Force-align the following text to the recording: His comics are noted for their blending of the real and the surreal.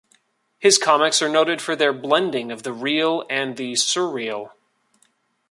His 0.57 0.79
comics 0.79 1.21
are 1.21 1.29
noted 1.29 1.61
for 1.61 1.75
their 1.75 1.93
blending 1.93 2.51
of 2.51 2.63
the 2.63 2.73
real 2.73 3.23
and 3.29 3.55
the 3.55 3.73
surreal. 3.73 4.49